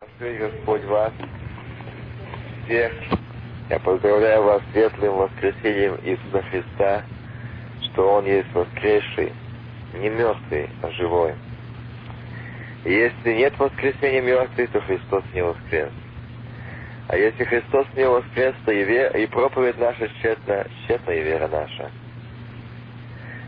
Благослови 0.00 0.38
Господь 0.38 0.84
вас 0.84 1.12
всех. 2.64 2.92
Я 3.68 3.78
поздравляю 3.80 4.44
вас 4.44 4.62
с 4.62 4.72
светлым 4.72 5.14
воскресением 5.16 5.98
Иисуса 6.02 6.42
Христа, 6.50 7.04
что 7.82 8.14
Он 8.14 8.24
есть 8.24 8.50
воскресший, 8.54 9.30
не 9.92 10.08
мертвый, 10.08 10.70
а 10.80 10.90
живой. 10.92 11.34
И 12.86 12.94
если 12.94 13.34
нет 13.34 13.58
воскресения 13.58 14.22
мертвых, 14.22 14.70
то 14.70 14.80
Христос 14.80 15.22
не 15.34 15.44
воскрес. 15.44 15.90
А 17.08 17.18
если 17.18 17.44
Христос 17.44 17.86
не 17.94 18.08
воскрес, 18.08 18.54
то 18.64 18.72
и, 18.72 18.82
вера, 18.84 19.18
и 19.18 19.26
проповедь 19.26 19.78
наша 19.78 20.08
тщетна, 20.08 20.66
тщетна 20.86 21.10
и 21.10 21.22
вера 21.22 21.46
наша. 21.48 21.90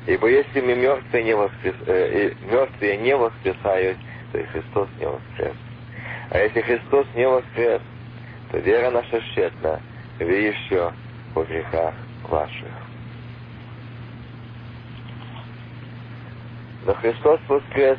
Ибо 0.06 0.28
если 0.28 0.60
мы 0.60 0.74
мертвые 0.74 1.24
не, 1.24 1.34
воскрес, 1.34 1.76
э, 1.86 2.32
мертвые 2.50 2.98
не 2.98 3.16
воскресают, 3.16 3.96
то 4.32 4.38
и 4.38 4.44
Христос 4.44 4.88
не 4.98 5.06
воскрес. 5.06 5.56
А 6.32 6.38
если 6.38 6.62
Христос 6.62 7.06
не 7.14 7.28
воскрес, 7.28 7.82
то 8.50 8.56
вера 8.56 8.90
наша 8.90 9.20
тщетна, 9.20 9.82
вы 10.18 10.32
еще 10.32 10.90
во 11.34 11.44
грехах 11.44 11.94
ваших. 12.22 12.72
Но 16.86 16.94
Христос 16.94 17.38
воскрес 17.48 17.98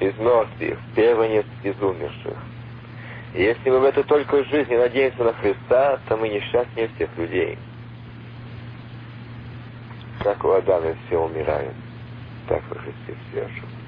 из 0.00 0.16
мертвых, 0.16 0.78
первенец 0.96 1.44
из 1.62 1.78
умерших. 1.82 2.38
И 3.34 3.42
если 3.42 3.68
мы 3.68 3.80
в 3.80 3.84
этой 3.84 4.04
только 4.04 4.42
жизни 4.44 4.76
надеемся 4.76 5.22
на 5.22 5.34
Христа, 5.34 6.00
то 6.08 6.16
мы 6.16 6.30
несчастнее 6.30 6.88
всех 6.94 7.10
людей. 7.18 7.58
Как 10.20 10.42
у 10.46 10.52
Адама 10.52 10.94
все 11.06 11.22
умирают, 11.22 11.74
так 12.48 12.62
во 12.70 12.76
Христе 12.76 13.14
все 13.30 13.46
живут. 13.48 13.79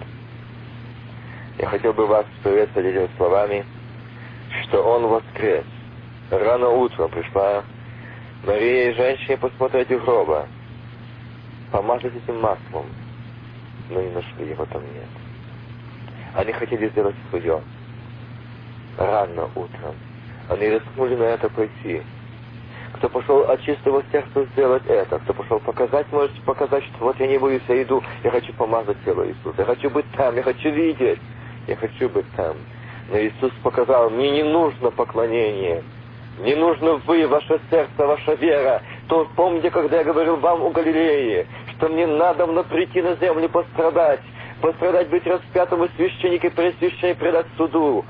Я 1.63 1.69
хотел 1.69 1.93
бы 1.93 2.07
вас 2.07 2.27
приветствовать 2.43 2.89
этими 2.89 3.09
словами, 3.17 3.65
что 4.65 4.83
Он 4.83 5.07
воскрес. 5.07 5.65
Рано 6.29 6.69
утром 6.69 7.09
пришла 7.09 7.63
Мария 8.45 8.91
и 8.91 8.95
женщине 8.95 9.37
посмотреть 9.37 9.93
у 9.93 10.01
гроба. 10.01 10.49
Помазать 11.71 12.17
этим 12.17 12.41
маслом, 12.41 12.87
но 13.91 14.03
не 14.03 14.11
нашли, 14.11 14.49
его 14.51 14.67
там 14.67 14.83
нет. 14.83 15.07
Они 16.35 16.51
хотели 16.53 16.89
сделать 16.89 17.15
свое. 17.31 17.63
Рано 18.99 19.45
утром. 19.55 19.95
Они 20.49 20.67
рискнули 20.67 21.15
на 21.15 21.25
это 21.25 21.49
пойти. 21.49 22.03
Кто 22.95 23.09
пошел 23.09 23.49
от 23.49 23.63
чистого 23.63 24.03
сердца 24.11 24.45
сделать 24.55 24.83
это, 24.89 25.17
кто 25.21 25.33
пошел 25.33 25.61
показать, 25.61 26.11
можете 26.11 26.41
показать, 26.43 26.83
что 26.87 27.05
вот 27.05 27.21
я 27.21 27.29
не 27.29 27.39
боюсь, 27.39 27.63
я 27.69 27.85
иду, 27.85 28.03
я 28.25 28.33
хочу 28.33 28.53
помазать 28.55 28.97
тело 29.05 29.25
Иисуса, 29.29 29.55
я 29.59 29.65
хочу 29.65 29.91
быть 29.91 30.07
там, 30.17 30.35
я 30.35 30.43
хочу 30.43 30.69
видеть 30.69 31.21
я 31.67 31.77
хочу 31.77 32.09
быть 32.09 32.27
там. 32.37 32.57
Но 33.11 33.19
Иисус 33.19 33.53
показал, 33.63 34.11
мне 34.11 34.31
не 34.31 34.43
нужно 34.43 34.91
поклонение, 34.91 35.83
не 36.41 36.55
нужно 36.55 36.95
вы, 36.95 37.27
ваше 37.27 37.61
сердце, 37.71 38.07
ваша 38.07 38.35
вера. 38.35 38.83
То 39.09 39.29
помните, 39.37 39.71
когда 39.71 39.99
я 39.99 40.05
говорил 40.05 40.37
вам 40.37 40.63
у 40.63 40.71
Галилеи, 40.71 41.47
что 41.73 41.89
мне 41.89 42.07
надо 42.07 42.47
прийти 42.65 43.03
на 43.03 43.17
землю 43.17 43.49
пострадать, 43.49 44.21
пострадать, 44.61 45.09
быть 45.09 45.27
распятым 45.27 45.83
у 45.83 45.89
священника 45.89 46.47
и 46.47 46.51
пресвященника 46.51 47.21
предать 47.21 47.47
суду. 47.57 48.05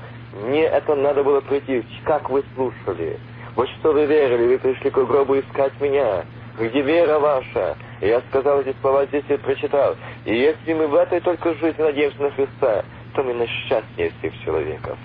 Мне 0.45 0.63
это 0.63 0.95
надо 0.95 1.23
было 1.23 1.41
прийти. 1.41 1.85
Как 2.05 2.29
вы 2.29 2.43
слушали? 2.55 3.19
Вот 3.55 3.69
что 3.79 3.91
вы 3.91 4.05
верили, 4.05 4.47
вы 4.47 4.57
пришли 4.57 4.89
к 4.89 4.95
гробу 4.95 5.39
искать 5.39 5.73
меня. 5.79 6.23
Где 6.57 6.81
вера 6.81 7.19
ваша? 7.19 7.75
И 8.01 8.07
я 8.07 8.21
сказал 8.29 8.61
эти 8.61 8.75
слова 8.81 9.05
здесь 9.07 9.23
и 9.29 9.37
прочитал. 9.37 9.95
И 10.25 10.35
если 10.35 10.73
мы 10.73 10.87
в 10.87 10.95
этой 10.95 11.19
только 11.19 11.53
жизни 11.55 11.81
надеемся 11.81 12.21
на 12.21 12.31
Христа, 12.31 12.85
то 13.13 13.23
мы 13.23 13.33
несчастнее 13.33 14.11
всех 14.19 14.33
человеков. 14.43 14.97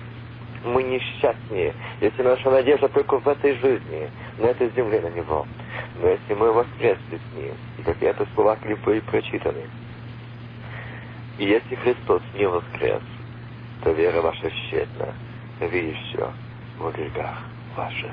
Мы 0.65 0.83
несчастнее, 0.83 1.73
если 2.01 2.21
наша 2.21 2.49
надежда 2.51 2.89
только 2.89 3.19
в 3.19 3.27
этой 3.27 3.55
жизни, 3.57 4.09
на 4.37 4.47
этой 4.47 4.69
земле 4.71 4.99
на 5.01 5.09
Него. 5.09 5.47
Но 6.01 6.09
если 6.09 6.33
мы 6.33 6.51
воскресли 6.51 7.17
с 7.17 7.37
Ним, 7.37 7.53
и 7.77 7.81
как 7.83 8.01
это 8.01 8.27
слова 8.35 8.57
клипы 8.57 9.01
прочитаны, 9.09 9.63
и 11.37 11.45
если 11.45 11.75
Христос 11.75 12.21
не 12.35 12.45
воскрес, 12.45 13.01
то 13.83 13.91
вера 13.91 14.21
ваша 14.21 14.49
тщетна, 14.51 15.13
вы 15.61 15.67
еще 15.67 16.29
в 16.77 16.91
грехах 16.91 17.41
ваших. 17.77 18.11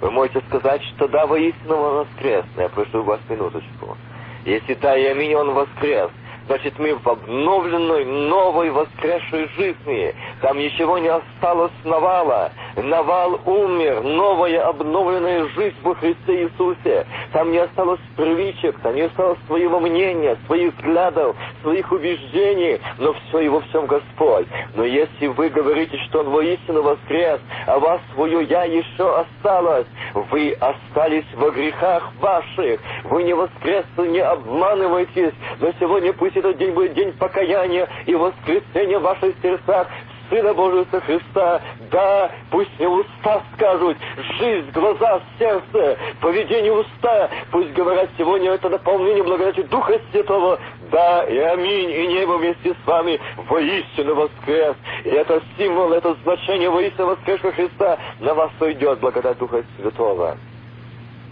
Вы 0.00 0.10
можете 0.10 0.40
сказать, 0.48 0.82
что 0.94 1.08
да, 1.08 1.26
воистину 1.26 1.76
Он 1.76 2.06
воскрес, 2.06 2.44
но 2.56 2.62
я 2.62 2.68
прошу 2.70 3.02
вас 3.02 3.20
минуточку. 3.28 3.98
Если 4.46 4.72
да 4.74 4.96
и 4.96 5.04
аминь, 5.04 5.34
Он 5.34 5.52
воскрес, 5.52 6.10
Значит, 6.50 6.80
мы 6.80 6.96
в 6.96 7.08
обновленной, 7.08 8.04
новой, 8.04 8.70
воскресшей 8.70 9.48
жизни. 9.56 10.12
Там 10.40 10.58
ничего 10.58 10.98
не 10.98 11.08
осталось 11.08 11.72
навала. 11.84 12.50
Навал 12.76 13.40
умер. 13.44 14.02
Новая, 14.02 14.68
обновленная 14.68 15.46
жизнь 15.48 15.76
во 15.82 15.94
Христе 15.94 16.44
Иисусе. 16.44 17.06
Там 17.32 17.52
не 17.52 17.58
осталось 17.58 18.00
привычек, 18.16 18.78
там 18.80 18.94
не 18.94 19.02
осталось 19.02 19.38
своего 19.46 19.80
мнения, 19.80 20.36
своих 20.46 20.74
взглядов, 20.74 21.36
своих 21.62 21.90
убеждений. 21.92 22.80
Но 22.98 23.12
все 23.12 23.50
во 23.50 23.60
всем 23.62 23.86
Господь. 23.86 24.46
Но 24.74 24.84
если 24.84 25.26
вы 25.26 25.50
говорите, 25.50 25.98
что 26.08 26.20
Он 26.20 26.30
воистину 26.30 26.82
воскрес, 26.82 27.40
а 27.66 27.78
вас 27.78 28.00
свое 28.14 28.44
«я» 28.44 28.64
еще 28.64 29.18
осталось, 29.18 29.86
вы 30.14 30.52
остались 30.52 31.26
во 31.34 31.50
грехах 31.50 32.10
ваших. 32.20 32.80
Вы 33.04 33.24
не 33.24 33.34
воскресли, 33.34 34.08
не 34.08 34.20
обманывайтесь. 34.20 35.34
Но 35.60 35.70
сегодня 35.78 36.12
пусть 36.12 36.36
этот 36.36 36.56
день 36.56 36.72
будет 36.72 36.94
день 36.94 37.12
покаяния 37.12 37.88
и 38.06 38.14
воскресения 38.14 38.98
в 38.98 39.02
ваших 39.02 39.34
сердцах 39.42 39.88
Сына 40.30 40.54
Божьего 40.54 40.86
Христа. 41.00 41.60
Да, 41.90 42.30
пусть 42.50 42.78
не 42.78 42.86
уста 42.86 43.42
скажут, 43.54 43.96
жизнь, 44.38 44.70
глаза, 44.70 45.20
сердце, 45.38 45.98
поведение 46.20 46.72
уста. 46.72 47.28
Пусть 47.50 47.72
говорят 47.72 48.08
сегодня 48.16 48.52
это 48.52 48.68
наполнение 48.68 49.24
благодати 49.24 49.62
Духа 49.62 50.00
Святого. 50.12 50.58
Да, 50.90 51.24
и 51.24 51.36
аминь, 51.36 51.90
и 51.90 52.06
небо 52.06 52.38
вместе 52.38 52.74
с 52.74 52.86
вами 52.86 53.20
воистину 53.48 54.14
воскрес. 54.14 54.76
И 55.04 55.08
это 55.08 55.42
символ, 55.58 55.92
это 55.92 56.14
значение 56.22 56.70
воистину 56.70 57.08
воскресшего 57.08 57.52
Христа 57.52 57.98
на 58.20 58.32
вас 58.34 58.50
уйдет 58.60 59.00
благодать 59.00 59.38
Духа 59.38 59.64
Святого. 59.76 60.36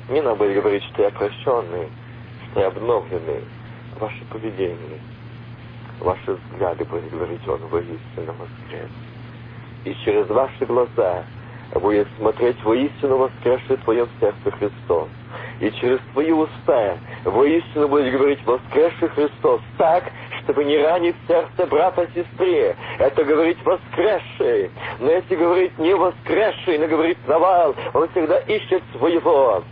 Не 0.08 0.20
надо 0.20 0.36
будет 0.36 0.54
говорить, 0.54 0.82
что 0.84 1.02
я 1.02 1.10
прощенный, 1.10 1.88
что 2.50 2.60
я 2.60 2.66
обновленный 2.68 3.44
ваше 4.00 4.24
поведение, 4.30 5.00
ваши 6.00 6.32
взгляды 6.32 6.84
говорить 6.84 7.46
Он 7.48 7.60
воистину 7.66 8.34
воскрес. 8.38 8.90
И 9.84 9.94
через 10.04 10.28
ваши 10.28 10.64
глаза 10.66 11.24
будет 11.74 12.08
смотреть 12.18 12.62
воистину 12.64 13.18
воскресший 13.18 13.76
в 13.76 13.84
твоем 13.84 14.08
сердце 14.20 14.50
Христос. 14.50 15.08
И 15.60 15.70
через 15.72 16.00
твои 16.12 16.30
уста 16.30 16.98
воистину 17.24 17.88
будет 17.88 18.12
говорить 18.12 18.44
воскресший 18.46 19.08
Христос 19.08 19.60
так, 19.76 20.04
чтобы 20.42 20.64
не 20.64 20.78
ранить 20.78 21.16
сердце 21.26 21.66
брата 21.66 22.08
сестре. 22.14 22.76
Это 22.98 23.24
говорить 23.24 23.58
воскресший. 23.64 24.70
Но 25.00 25.10
если 25.10 25.36
говорить 25.36 25.78
не 25.78 25.94
воскресший, 25.94 26.78
но 26.78 26.86
говорить 26.86 27.18
навал, 27.26 27.74
он 27.92 28.08
всегда 28.08 28.38
ищет 28.40 28.82
своего. 28.96 29.62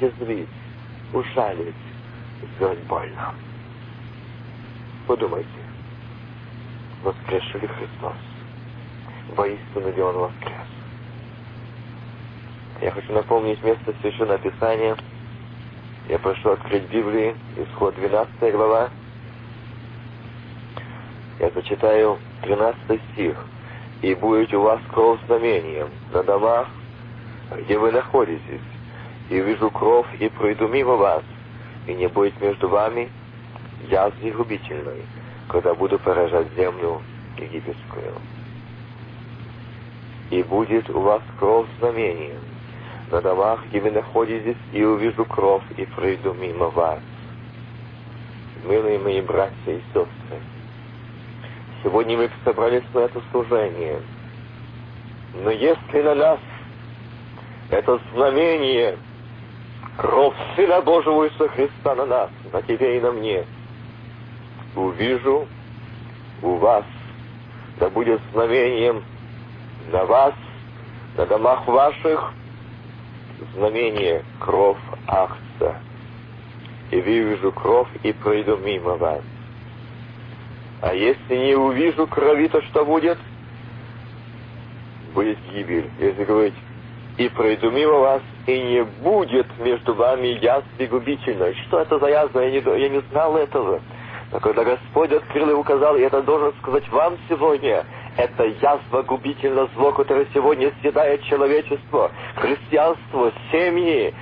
Язвить, 0.00 0.48
ужалить, 1.12 1.74
сделать 2.54 2.78
больно. 2.80 3.34
Подумайте, 5.08 5.48
воскресший 7.02 7.62
ли 7.62 7.66
Христос? 7.66 8.12
Воистину 9.34 9.90
ли 9.90 10.02
Он 10.02 10.16
воскрес? 10.16 10.68
Я 12.82 12.90
хочу 12.90 13.14
напомнить 13.14 13.64
место 13.64 13.94
Священного 14.02 14.36
Писания. 14.36 14.98
Я 16.10 16.18
прошу 16.18 16.50
открыть 16.50 16.90
Библии, 16.90 17.34
исход 17.56 17.94
12 17.94 18.52
глава. 18.52 18.90
Я 21.40 21.50
зачитаю 21.52 22.18
13 22.42 23.00
стих. 23.12 23.46
«И 24.02 24.14
будет 24.14 24.52
у 24.52 24.60
вас 24.60 24.80
кровь 24.92 25.20
знамением 25.24 25.88
на 26.12 26.22
домах, 26.22 26.68
где 27.56 27.78
вы 27.78 27.92
находитесь, 27.92 28.60
и 29.30 29.40
вижу 29.40 29.70
кровь, 29.70 30.06
и 30.20 30.28
пройду 30.28 30.68
мимо 30.68 30.96
вас, 30.96 31.22
и 31.86 31.94
не 31.94 32.08
будет 32.08 32.38
между 32.42 32.68
вами 32.68 33.08
язвы 33.88 34.30
губительной, 34.30 35.02
когда 35.48 35.74
буду 35.74 35.98
поражать 35.98 36.48
землю 36.56 37.02
египетскую. 37.36 38.14
И 40.30 40.42
будет 40.42 40.90
у 40.90 41.00
вас 41.00 41.22
кровь 41.38 41.66
знамением 41.78 42.40
на 43.10 43.20
домах, 43.20 43.64
где 43.68 43.80
вы 43.80 43.90
находитесь, 43.90 44.56
и 44.72 44.84
увижу 44.84 45.24
кровь, 45.24 45.62
и 45.76 45.84
пройду 45.86 46.34
мимо 46.34 46.68
вас. 46.68 47.00
Милые 48.64 48.98
мои 48.98 49.20
братья 49.20 49.72
и 49.72 49.80
сестры, 49.88 50.40
сегодня 51.82 52.18
мы 52.18 52.30
собрались 52.44 52.82
на 52.92 53.00
это 53.00 53.22
служение, 53.30 54.00
но 55.34 55.50
если 55.50 56.02
на 56.02 56.14
нас 56.14 56.40
это 57.70 58.00
знамение 58.12 58.96
кровь 59.96 60.34
Сына 60.56 60.80
Божьего 60.80 61.26
Иисуса 61.26 61.48
Христа 61.48 61.94
на 61.94 62.06
нас, 62.06 62.30
на 62.52 62.62
тебе 62.62 62.96
и 62.96 63.00
на 63.00 63.12
мне. 63.12 63.44
Увижу 64.74 65.46
у 66.42 66.54
вас, 66.56 66.84
да 67.78 67.88
будет 67.90 68.20
знамением 68.32 69.02
на 69.90 70.04
вас, 70.04 70.34
на 71.16 71.26
домах 71.26 71.66
ваших 71.66 72.32
знамение 73.54 74.24
кровь 74.40 74.78
акция. 75.06 75.80
И 76.90 77.00
вижу 77.00 77.52
кровь 77.52 77.88
и 78.02 78.12
пройду 78.12 78.56
мимо 78.56 78.96
вас. 78.96 79.22
А 80.80 80.94
если 80.94 81.36
не 81.36 81.54
увижу 81.54 82.06
крови, 82.06 82.48
то 82.48 82.62
что 82.62 82.84
будет? 82.84 83.18
Будет 85.12 85.38
гибель. 85.52 85.90
Если 85.98 86.24
говорить, 86.24 86.54
и 87.18 87.28
пройду 87.28 87.70
мимо 87.70 87.94
вас, 87.94 88.22
и 88.46 88.62
не 88.62 88.84
будет 88.84 89.46
между 89.58 89.92
вами 89.94 90.38
язвы 90.40 90.86
губительной. 90.86 91.54
Что 91.66 91.80
это 91.80 91.98
за 91.98 92.06
язва? 92.06 92.40
Я 92.40 92.50
не, 92.50 92.80
я 92.80 92.88
не 92.88 93.00
знал 93.10 93.36
этого. 93.36 93.80
Но 94.30 94.40
когда 94.40 94.62
Господь 94.62 95.10
открыл 95.10 95.50
и 95.50 95.54
указал, 95.54 95.96
и 95.96 96.02
это 96.02 96.22
должен 96.22 96.52
сказать 96.60 96.86
вам 96.90 97.16
сегодня, 97.28 97.84
это 98.18 98.44
язва 98.44 99.02
губительного 99.02 99.70
зло, 99.74 99.92
которое 99.92 100.26
сегодня 100.34 100.70
съедает 100.80 101.22
человечество, 101.22 102.10
христианство, 102.34 103.32
семьи. 103.50 104.12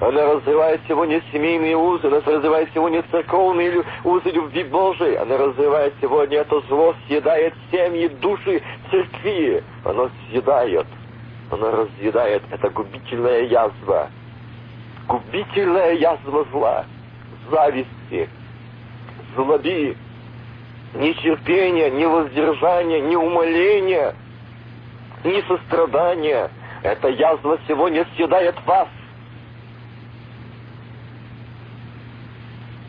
Она 0.00 0.34
разрывает 0.34 0.80
сегодня 0.88 1.22
семейные 1.30 1.76
узы, 1.76 2.06
она 2.08 2.20
разрывает 2.20 2.68
сегодня 2.74 3.04
церковные 3.12 3.84
узы 4.02 4.30
любви 4.30 4.64
Божией. 4.64 5.16
Она 5.16 5.36
разрывает 5.36 5.94
сегодня 6.00 6.38
это 6.38 6.60
зло, 6.62 6.94
съедает 7.06 7.54
семьи, 7.70 8.08
души 8.08 8.60
церкви. 8.90 9.62
Оно 9.84 10.10
съедает, 10.30 10.86
оно 11.52 11.70
разъедает. 11.70 12.42
Это 12.50 12.70
губительная 12.70 13.42
язва. 13.42 14.08
Губительная 15.06 15.92
язва 15.92 16.44
зла, 16.50 16.86
зависти, 17.50 18.28
злоби, 19.34 19.96
ни 20.94 21.12
терпения, 21.12 21.90
ни 21.90 22.04
воздержания, 22.04 23.00
ни 23.00 23.16
умоления, 23.16 24.14
ни 25.24 25.40
сострадания. 25.42 26.50
Эта 26.82 27.08
язва 27.08 27.58
сегодня 27.66 28.06
съедает 28.14 28.54
вас. 28.66 28.88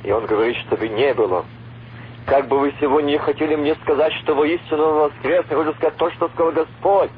И 0.04 0.12
он 0.12 0.26
говорит, 0.26 0.58
чтобы 0.68 0.88
не 0.88 1.14
было. 1.14 1.46
Как 2.26 2.48
бы 2.48 2.60
вы 2.60 2.74
сегодня 2.80 3.12
не 3.12 3.18
хотели 3.18 3.56
мне 3.56 3.76
сказать, 3.76 4.14
что 4.22 4.36
воистину 4.36 4.84
он 4.84 4.96
воскрес, 5.10 5.46
я 5.50 5.58
хочу 5.58 5.74
сказать 5.74 5.98
то, 5.98 6.12
что 6.12 6.30
сказал 6.30 6.52
Господь 6.52 7.12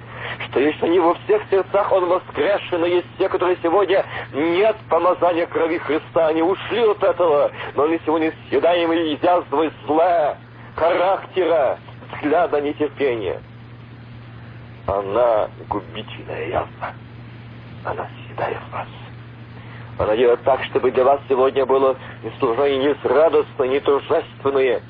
что 0.50 0.60
если 0.60 0.88
не 0.88 1.00
во 1.00 1.14
всех 1.16 1.42
сердцах 1.50 1.92
Он 1.92 2.06
воскресший, 2.06 2.78
но 2.78 2.86
есть 2.86 3.08
те, 3.18 3.30
которые 3.30 3.58
сегодня 3.62 4.06
нет 4.34 4.76
помазания 4.90 5.46
крови 5.46 5.78
Христа, 5.78 6.28
они 6.28 6.42
ушли 6.42 6.82
от 6.82 7.04
этого, 7.04 7.52
но 7.76 7.84
они 7.84 8.00
сегодня 8.06 8.34
съедаемые 8.50 9.14
язвой 9.22 9.72
зла, 9.86 10.38
характера, 10.76 11.78
взгляда 12.14 12.62
нетерпения. 12.62 13.42
Она 14.88 15.50
губительная 15.70 16.48
язва. 16.48 16.94
Она 17.86 18.08
съедает 18.26 18.58
вас. 18.72 18.88
Она 19.98 20.16
делает 20.16 20.42
так, 20.44 20.64
чтобы 20.66 20.92
для 20.92 21.04
вас 21.04 21.20
сегодня 21.30 21.66
было 21.66 21.96
не 22.24 22.32
служение 22.40 22.80
не 22.80 23.08
радостное, 23.08 23.68
не 23.68 23.80
торжественное, 23.80 24.82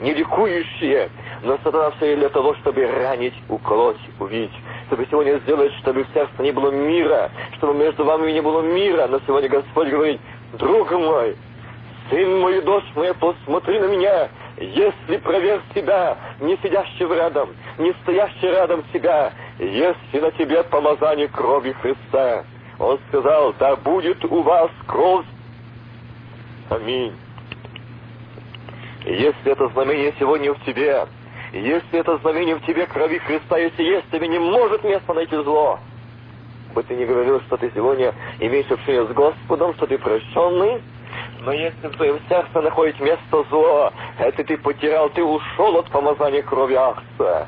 не 0.00 0.14
ликующее, 0.14 1.10
но 1.42 1.58
сатана 1.62 1.90
все 1.92 2.16
для 2.16 2.28
того, 2.28 2.54
чтобы 2.56 2.86
ранить, 2.86 3.34
уколоть, 3.48 3.98
чтобы 4.86 5.06
сегодня 5.10 5.38
сделать, 5.40 5.72
чтобы 5.80 6.04
в 6.04 6.12
сердце 6.12 6.32
не 6.40 6.52
было 6.52 6.70
мира, 6.70 7.30
чтобы 7.56 7.74
между 7.74 8.04
вами 8.04 8.32
не 8.32 8.40
было 8.40 8.62
мира. 8.62 9.06
Но 9.06 9.20
сегодня 9.26 9.48
Господь 9.48 9.88
говорит, 9.88 10.20
друг 10.54 10.90
мой, 10.92 11.36
сын 12.10 12.40
мой 12.40 12.60
дочь 12.62 12.84
моя, 12.94 13.14
посмотри 13.14 13.80
на 13.80 13.86
меня, 13.86 14.28
если 14.58 15.16
проверь 15.18 15.60
себя, 15.74 16.16
не 16.40 16.56
сидящего 16.58 17.14
рядом, 17.14 17.50
не 17.78 17.92
стоящий 18.02 18.48
рядом 18.48 18.84
себя, 18.92 19.32
если 19.58 20.20
на 20.20 20.30
тебе 20.32 20.62
помазание 20.64 21.28
крови 21.28 21.72
Христа. 21.72 22.44
Он 22.78 22.98
сказал, 23.08 23.54
да 23.58 23.76
будет 23.76 24.24
у 24.24 24.42
вас 24.42 24.70
кровь. 24.86 25.26
Аминь. 26.70 27.12
Если 29.04 29.52
это 29.52 29.68
знамение 29.68 30.14
сегодня 30.18 30.52
в 30.54 30.64
тебе, 30.64 31.06
если 31.54 32.00
это 32.00 32.18
знамение 32.18 32.56
в 32.56 32.66
тебе 32.66 32.86
крови 32.86 33.18
Христа, 33.18 33.58
если 33.58 33.82
есть, 33.82 34.10
тебе 34.10 34.26
не 34.26 34.38
может 34.38 34.82
место 34.82 35.14
найти 35.14 35.36
зло. 35.36 35.78
Бы 36.74 36.82
ты 36.82 36.96
не 36.96 37.06
говорил, 37.06 37.40
что 37.42 37.56
ты 37.56 37.70
сегодня 37.74 38.12
имеешь 38.40 38.70
общение 38.70 39.06
с 39.06 39.10
Господом, 39.10 39.74
что 39.74 39.86
ты 39.86 39.96
прощенный, 39.96 40.82
но 41.42 41.52
если 41.52 41.86
в 41.86 41.96
твоем 41.96 42.18
сердце 42.28 42.60
находится 42.60 43.02
место 43.04 43.44
зло, 43.50 43.92
это 44.18 44.42
ты 44.42 44.56
потерял, 44.56 45.10
ты 45.10 45.22
ушел 45.22 45.76
от 45.76 45.88
помазания 45.90 46.42
крови 46.42 46.74
Ахса. 46.74 47.46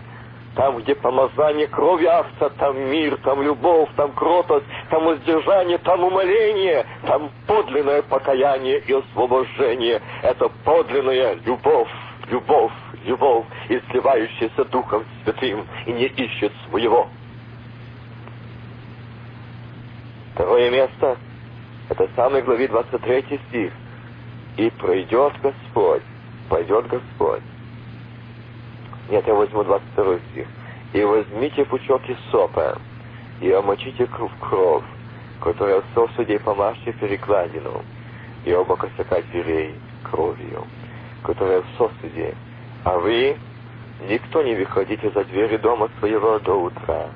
Там, 0.54 0.78
где 0.78 0.94
помазание 0.94 1.66
крови 1.66 2.06
Ахса, 2.06 2.50
там 2.58 2.78
мир, 2.78 3.18
там 3.24 3.42
любовь, 3.42 3.88
там 3.96 4.12
кротость, 4.12 4.66
там 4.88 5.04
воздержание, 5.04 5.78
там 5.78 6.04
умоление, 6.04 6.86
там 7.06 7.30
подлинное 7.46 8.02
покаяние 8.02 8.78
и 8.78 8.92
освобождение. 8.92 10.00
Это 10.22 10.48
подлинная 10.64 11.34
любовь, 11.44 11.90
любовь, 12.30 12.72
любовь, 13.06 13.46
изливающаяся 13.68 14.64
Духом 14.66 15.04
Святым 15.24 15.64
и 15.86 15.92
не 15.92 16.06
ищет 16.06 16.52
своего. 16.68 17.08
Второе 20.34 20.70
место— 20.70 21.16
это 21.88 22.08
самый 22.14 22.42
главе 22.42 22.68
23 22.68 23.40
стих 23.48 23.72
и 24.56 24.70
пройдет 24.70 25.32
Господь, 25.42 26.02
пойдет 26.48 26.86
Господь. 26.88 27.42
Нет, 29.08 29.26
я 29.26 29.34
возьму 29.34 29.62
22 29.62 30.18
стих. 30.30 30.46
И 30.92 31.02
возьмите 31.02 31.64
пучок 31.64 32.02
сопа 32.30 32.78
и 33.40 33.50
омочите 33.52 34.06
кровь, 34.40 34.84
которая 35.42 35.80
в 35.80 35.84
сосуде 35.94 36.38
помажьте 36.38 36.92
перекладину, 36.92 37.82
и 38.44 38.52
оба 38.52 38.76
косяка 38.76 39.20
дверей 39.22 39.74
кровью, 40.04 40.64
которая 41.22 41.60
в 41.60 41.66
сосуде. 41.76 42.34
А 42.86 42.98
вы, 42.98 43.36
никто 44.08 44.44
не 44.44 44.54
выходите 44.54 45.10
за 45.10 45.24
двери 45.24 45.56
дома 45.56 45.90
своего 45.98 46.38
до 46.38 46.54
утра. 46.54 47.10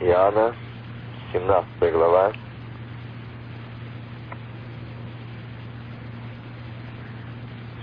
Иоанна, 0.00 0.54
17 1.32 1.92
глава, 1.94 2.32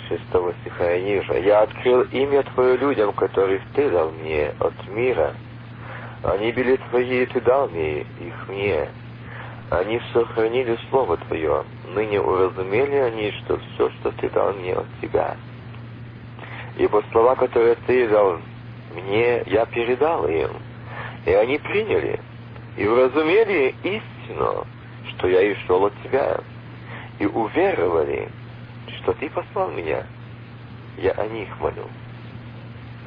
шестого 0.07 0.53
стиха 0.61 0.93
и 0.97 1.03
ниже. 1.03 1.39
«Я 1.39 1.61
открыл 1.63 2.03
имя 2.11 2.43
Твое 2.43 2.77
людям, 2.77 3.13
которых 3.13 3.63
Ты 3.73 3.89
дал 3.89 4.11
мне 4.11 4.53
от 4.59 4.87
мира. 4.87 5.33
Они 6.23 6.51
были 6.51 6.77
Твои, 6.89 7.23
и 7.23 7.25
Ты 7.25 7.41
дал 7.41 7.69
мне 7.69 8.01
их 8.01 8.47
мне. 8.47 8.87
Они 9.69 10.01
сохранили 10.13 10.77
Слово 10.89 11.17
Твое. 11.17 11.63
Ныне 11.93 12.19
уразумели 12.21 12.95
они, 12.95 13.31
что 13.31 13.57
все, 13.57 13.89
что 13.89 14.11
Ты 14.11 14.29
дал 14.29 14.53
мне 14.53 14.73
от 14.73 14.87
Тебя. 15.01 15.37
Ибо 16.77 17.03
слова, 17.11 17.35
которые 17.35 17.75
Ты 17.87 18.07
дал 18.07 18.39
мне, 18.95 19.43
я 19.45 19.65
передал 19.65 20.27
им, 20.27 20.51
и 21.25 21.31
они 21.31 21.57
приняли 21.59 22.19
и 22.77 22.87
уразумели 22.87 23.75
истину, 23.83 24.65
что 25.09 25.27
я 25.27 25.41
и 25.41 25.53
шел 25.67 25.85
от 25.85 25.93
тебя, 26.01 26.39
и 27.19 27.25
уверовали, 27.25 28.29
что 28.97 29.13
ты 29.13 29.29
послал 29.29 29.71
меня. 29.71 30.05
Я 30.97 31.11
о 31.11 31.27
них 31.27 31.49
молю, 31.59 31.85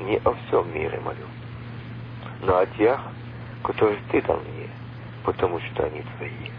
не 0.00 0.16
о 0.18 0.34
всем 0.34 0.72
мире 0.74 1.00
молю, 1.00 1.26
но 2.42 2.58
о 2.58 2.66
тех, 2.66 3.00
которых 3.62 3.98
ты 4.10 4.20
дал 4.22 4.36
мне, 4.36 4.68
потому 5.24 5.60
что 5.60 5.84
они 5.84 6.02
твои. 6.16 6.50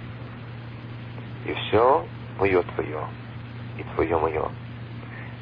И 1.45 1.53
все 1.53 2.05
мое 2.39 2.63
твое, 2.63 3.05
и 3.77 3.83
твое 3.95 4.17
мое. 4.17 4.49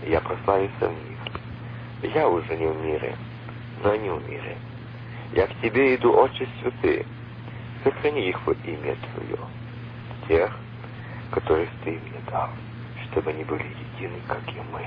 Я 0.08 0.20
прославился 0.20 0.90
в 0.90 1.10
них. 1.10 2.14
Я 2.16 2.28
уже 2.28 2.58
не 2.58 2.66
в 2.66 2.84
мире, 2.84 3.16
но 3.84 3.92
они 3.92 4.10
в 4.10 4.28
мире. 4.28 4.58
Я 5.34 5.46
к 5.46 5.62
тебе 5.62 5.96
иду, 5.96 6.12
Отче 6.12 6.48
Святый, 6.60 7.06
сохрани 7.84 8.28
их 8.28 8.48
во 8.48 8.54
имя 8.54 8.96
Твое, 9.14 9.38
тех, 10.28 10.58
которых 11.32 11.70
Ты 11.84 11.92
мне 11.92 12.20
дал, 12.32 12.50
чтобы 13.12 13.30
они 13.30 13.44
были 13.44 13.64
едины, 13.64 14.20
как 14.28 14.42
и 14.50 14.60
мы. 14.74 14.82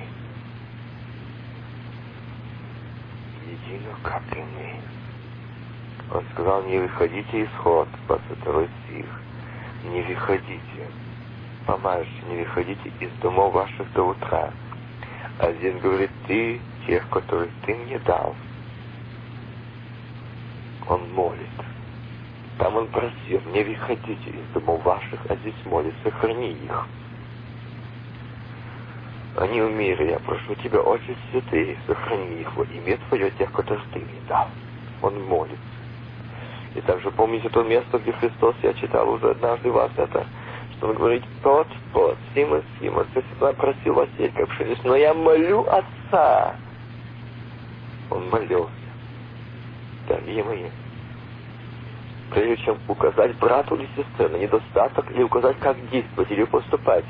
Едины, 3.46 3.94
как 4.02 4.22
и 4.36 4.40
мы. 4.40 5.03
Он 6.12 6.24
сказал, 6.32 6.62
не 6.64 6.78
выходите 6.78 7.44
исход, 7.44 7.88
22 8.06 8.64
стих. 8.64 9.06
Не 9.84 10.02
выходите. 10.02 10.60
Помажьте, 11.66 12.12
не 12.28 12.38
выходите 12.38 12.92
из 13.00 13.10
домов 13.22 13.54
ваших 13.54 13.92
до 13.92 14.08
утра. 14.08 14.50
А 15.38 15.52
здесь 15.52 15.80
говорит, 15.80 16.10
ты, 16.26 16.60
тех, 16.86 17.08
которых 17.08 17.50
ты 17.64 17.74
мне 17.74 17.98
дал, 18.00 18.34
он 20.88 21.12
молит. 21.12 21.38
Там 22.58 22.76
он 22.76 22.86
просил, 22.88 23.40
не 23.52 23.64
выходите 23.64 24.30
из 24.30 24.52
домов 24.52 24.84
ваших, 24.84 25.20
а 25.28 25.36
здесь 25.36 25.54
молит, 25.64 25.94
сохрани 26.04 26.52
их. 26.52 26.86
Они 29.36 29.58
мире, 29.58 30.10
я 30.10 30.18
прошу 30.20 30.54
Тебя, 30.54 30.80
Отче 30.80 31.16
Святый, 31.30 31.76
сохрани 31.88 32.40
их 32.40 32.56
во 32.56 32.62
имя 32.64 32.98
Твое, 33.08 33.32
тех, 33.32 33.50
которых 33.50 33.82
Ты 33.92 33.98
мне 33.98 34.20
дал. 34.28 34.48
Он 35.02 35.20
молится. 35.24 35.73
И 36.74 36.80
также 36.80 37.10
помните 37.12 37.48
то 37.48 37.62
место, 37.62 37.98
где 37.98 38.12
Христос, 38.12 38.54
я 38.62 38.74
читал 38.74 39.08
уже 39.08 39.30
однажды 39.30 39.70
вас 39.70 39.90
это, 39.96 40.26
что 40.76 40.88
он 40.88 40.94
говорит, 40.94 41.22
тот, 41.42 41.68
тот, 41.92 42.16
Сима, 42.34 42.62
Сима, 42.80 43.04
ты 43.14 43.22
всегда 43.22 43.52
просил 43.52 43.94
Василь, 43.94 44.32
как 44.34 44.48
пшеницу, 44.48 44.80
но 44.84 44.96
я 44.96 45.14
молю 45.14 45.66
Отца. 45.68 46.56
Он 48.10 48.28
молился. 48.28 48.72
Дорогие 50.08 50.42
мои, 50.42 50.64
прежде 52.32 52.56
чем 52.64 52.78
указать 52.88 53.36
брату 53.36 53.76
или 53.76 53.88
сестре 53.96 54.28
на 54.28 54.36
недостаток 54.36 55.10
или 55.12 55.22
указать, 55.22 55.58
как 55.60 55.76
действовать 55.90 56.30
или 56.30 56.44
поступать, 56.44 57.04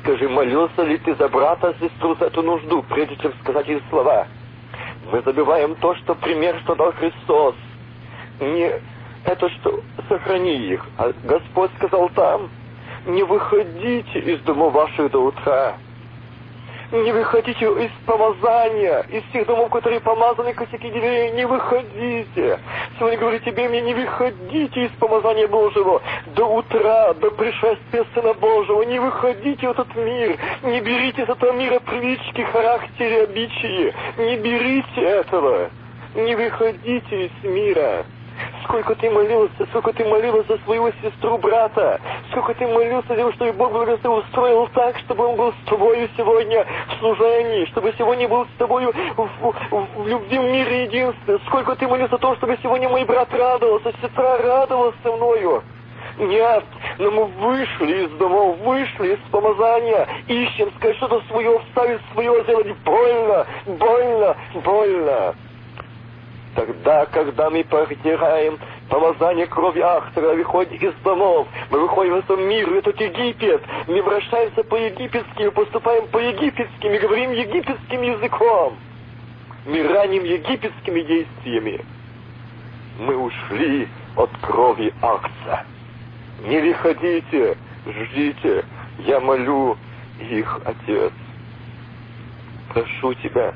скажи, 0.00 0.28
молился 0.28 0.82
ли 0.82 0.98
ты 0.98 1.14
за 1.14 1.28
брата, 1.28 1.74
сестру, 1.78 2.16
за 2.16 2.26
эту 2.26 2.42
нужду, 2.42 2.82
прежде 2.82 3.16
чем 3.16 3.32
сказать 3.42 3.68
их 3.68 3.82
слова. 3.90 4.26
Мы 5.12 5.20
забиваем 5.20 5.74
то, 5.76 5.94
что 5.96 6.14
пример, 6.14 6.58
что 6.64 6.74
дал 6.74 6.92
Христос. 6.92 7.54
Не 8.40 8.72
это 9.24 9.48
что, 9.48 9.80
сохрани 10.08 10.56
их. 10.56 10.84
А 10.98 11.12
Господь 11.24 11.70
сказал 11.76 12.08
там, 12.10 12.50
не 13.06 13.22
выходите 13.22 14.18
из 14.18 14.40
домов 14.40 14.72
ваших 14.72 15.10
до 15.10 15.18
утра. 15.18 15.76
Не 16.92 17.10
выходите 17.10 17.64
из 17.64 17.90
помазания, 18.06 19.00
из 19.10 19.24
тех 19.32 19.46
домов, 19.46 19.70
которые 19.70 20.00
помазаны 20.00 20.52
косяки 20.52 20.90
деревья, 20.90 21.32
не 21.32 21.44
выходите. 21.46 22.60
Сегодня 22.98 23.18
говорит 23.18 23.42
тебе, 23.42 23.68
мне 23.68 23.80
не 23.80 23.94
выходите 23.94 24.84
из 24.84 24.90
помазания 24.92 25.48
Божьего 25.48 26.02
до 26.36 26.44
утра, 26.44 27.14
до 27.14 27.30
пришествия 27.32 28.04
Сына 28.14 28.34
Божьего. 28.34 28.82
Не 28.82 29.00
выходите 29.00 29.66
в 29.66 29.70
этот 29.72 29.92
мир, 29.96 30.38
не 30.62 30.80
берите 30.80 31.22
из 31.22 31.28
этого 31.28 31.52
мира 31.52 31.80
привычки, 31.80 32.42
характеры, 32.42 33.24
обычаи. 33.24 33.92
Не 34.18 34.36
берите 34.36 35.00
этого. 35.00 35.70
Не 36.14 36.36
выходите 36.36 37.26
из 37.26 37.44
мира. 37.44 38.04
Сколько 38.64 38.94
ты 38.94 39.10
молился, 39.10 39.66
сколько 39.66 39.92
ты 39.92 40.04
молилась 40.04 40.46
за 40.46 40.58
свою 40.58 40.90
сестру, 41.02 41.38
брата. 41.38 42.00
Сколько 42.30 42.54
ты 42.54 42.66
молился, 42.66 43.14
чтобы 43.34 43.52
Бог 43.52 43.72
благословил, 43.72 44.18
устроил 44.18 44.68
так, 44.74 44.96
чтобы 44.98 45.26
он 45.26 45.36
был 45.36 45.52
с 45.52 45.68
тобою 45.68 46.08
сегодня 46.16 46.66
в 46.88 46.98
служении, 46.98 47.66
чтобы 47.66 47.94
сегодня 47.98 48.28
был 48.28 48.46
с 48.46 48.58
тобою 48.58 48.92
в, 49.16 49.28
в, 49.40 49.86
в 49.96 50.08
любви 50.08 50.38
в 50.38 50.42
мире 50.42 50.84
единстве. 50.84 51.38
Сколько 51.46 51.76
ты 51.76 51.86
молился 51.86 52.14
о 52.14 52.18
том, 52.18 52.36
чтобы 52.36 52.58
сегодня 52.62 52.88
мой 52.88 53.04
брат 53.04 53.28
радовался, 53.32 53.92
сестра 54.00 54.38
радовалась 54.38 54.96
со 55.02 55.12
мною. 55.12 55.62
Нет, 56.18 56.64
но 56.98 57.10
мы 57.10 57.24
вышли 57.24 58.04
из 58.04 58.10
домов, 58.18 58.56
вышли 58.58 59.14
из 59.14 59.18
помазания, 59.30 60.06
ищем 60.28 60.72
сказать 60.76 60.96
что-то 60.98 61.20
свое, 61.28 61.58
вставить 61.58 62.00
свое, 62.12 62.42
сделать 62.44 62.76
больно, 62.84 63.46
больно, 63.66 64.36
больно. 64.64 65.34
Тогда, 66.54 67.06
когда 67.06 67.50
мы 67.50 67.64
протираем 67.64 68.58
помазание 68.88 69.46
крови 69.46 69.80
Ахтера, 69.80 70.34
выходим 70.34 70.76
из 70.76 70.94
домов, 71.02 71.48
мы 71.70 71.80
выходим 71.80 72.14
в 72.14 72.18
этот 72.18 72.38
мир, 72.38 72.70
в 72.70 72.74
этот 72.74 73.00
Египет, 73.00 73.60
мы 73.88 74.00
вращаемся 74.02 74.62
по-египетски, 74.62 75.50
поступаем 75.50 76.06
по-египетски, 76.08 76.86
мы 76.86 76.98
говорим 76.98 77.32
египетским 77.32 78.02
языком, 78.02 78.76
мы 79.66 79.82
раним 79.82 80.22
египетскими 80.22 81.00
действиями. 81.00 81.84
Мы 83.00 83.16
ушли 83.16 83.88
от 84.14 84.30
крови 84.40 84.94
Акца. 85.02 85.64
Не 86.46 86.60
выходите, 86.60 87.56
ждите, 87.84 88.64
я 89.00 89.18
молю 89.18 89.76
их, 90.20 90.60
Отец. 90.64 91.12
Прошу 92.72 93.14
Тебя, 93.14 93.54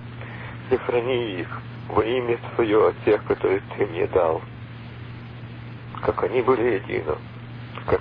сохрани 0.69 1.40
их 1.40 1.62
во 1.88 2.04
имя 2.04 2.38
Твое 2.54 2.88
от 2.88 3.04
тех, 3.04 3.25
которые 3.25 3.61
Ты 3.76 3.87
мне 3.87 4.07
дал. 4.09 4.42
Как 6.02 6.23
они 6.23 6.42
были 6.42 6.76
едины. 6.76 7.16
Как, 7.87 8.00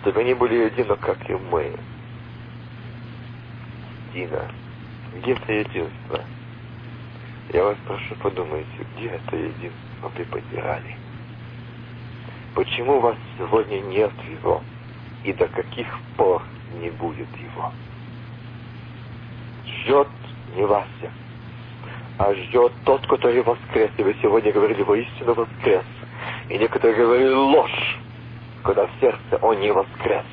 чтобы 0.00 0.20
они 0.20 0.34
были 0.34 0.66
едины, 0.66 0.96
как 0.96 1.28
и 1.28 1.34
мы. 1.34 1.72
Дина, 4.12 4.50
где 5.16 5.32
это 5.32 5.52
единство? 5.52 6.20
Я 7.52 7.64
вас 7.64 7.76
прошу, 7.86 8.14
подумайте, 8.16 8.86
где 8.96 9.08
это 9.08 9.36
единство 9.36 10.10
вы 10.16 10.24
потеряли? 10.24 10.96
Почему 12.54 12.96
у 12.96 13.00
вас 13.00 13.16
сегодня 13.36 13.80
нет 13.80 14.12
его? 14.30 14.62
И 15.24 15.32
до 15.32 15.46
каких 15.48 15.86
пор 16.16 16.42
не 16.80 16.90
будет 16.90 17.28
его? 17.36 17.72
Ждет 19.66 20.08
не 20.56 20.64
Вася, 20.64 21.12
а 22.18 22.34
ждет 22.34 22.72
тот, 22.84 23.06
который 23.06 23.42
воскрес. 23.42 23.90
И 23.96 24.02
вы 24.02 24.14
сегодня 24.20 24.52
говорили, 24.52 24.82
воистину 24.82 25.34
воскрес. 25.34 25.84
И 26.48 26.58
некоторые 26.58 26.96
говорили 26.96 27.32
ложь, 27.32 27.98
когда 28.64 28.86
в 28.86 28.90
сердце 29.00 29.38
он 29.40 29.60
не 29.60 29.70
воскрес. 29.70 30.24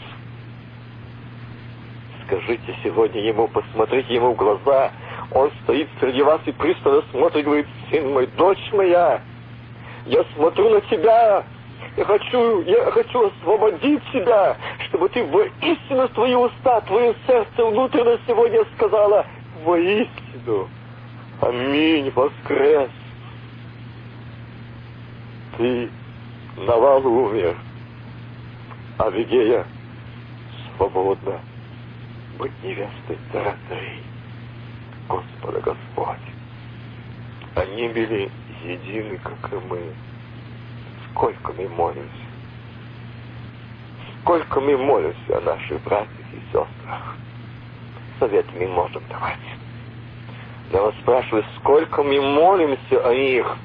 Скажите 2.26 2.76
сегодня 2.84 3.22
ему, 3.22 3.48
посмотрите 3.48 4.16
ему 4.16 4.34
в 4.34 4.36
глаза. 4.36 4.92
Он 5.32 5.52
стоит 5.64 5.88
среди 6.00 6.24
вас 6.24 6.42
и 6.46 6.52
пристально 6.52 7.04
смотрит 7.12 7.42
и 7.42 7.44
говорит, 7.44 7.68
сын 7.92 8.12
мой, 8.12 8.28
дочь 8.36 8.72
моя, 8.74 9.22
я 10.08 10.24
смотрю 10.36 10.70
на 10.70 10.82
тебя, 10.82 11.44
я 11.98 12.06
хочу, 12.06 12.62
я 12.62 12.92
хочу 12.92 13.28
освободить 13.28 14.02
тебя, 14.12 14.58
чтобы 14.88 15.10
ты 15.10 15.24
воистину 15.24 16.08
твои 16.10 16.34
уста, 16.34 16.82
твое 16.82 17.14
сердце 17.28 17.66
внутренне 17.66 18.18
сегодня 18.28 18.64
сказала, 18.76 19.26
воистину 19.64 20.68
Аминь, 21.42 22.12
воскрес. 22.12 22.90
Ты 25.58 25.90
Навал 26.58 27.06
умер, 27.06 27.58
а 28.98 29.10
Вигея 29.10 29.66
свободна 30.78 31.42
быть 32.40 32.64
невестой 32.64 33.18
царей 33.34 34.02
Господа 35.10 35.60
Господь. 35.60 36.18
Они 37.56 37.90
были 37.90 38.32
едины, 38.64 39.18
как 39.18 39.52
и 39.52 39.56
мы. 39.68 39.82
Сколько 41.12 41.52
мы 41.52 41.68
молимся. 41.68 42.10
Сколько 44.22 44.62
мы 44.62 44.78
молимся 44.78 45.38
о 45.38 45.42
наших 45.42 45.84
братьях 45.84 46.34
и 46.34 46.40
сестрах. 46.48 47.18
Совет 48.18 48.46
мы 48.58 48.66
можем 48.68 49.04
давать. 49.10 49.55
Я 50.72 50.82
вас 50.82 50.96
спрашиваю, 51.02 51.44
сколько 51.58 52.04
мы 52.04 52.20
молимся 52.20 53.08
о 53.08 53.14
них, 53.14 53.58